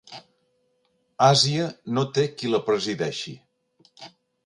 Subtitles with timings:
[1.27, 1.69] Àsia
[1.99, 3.39] no té qui la presideixi.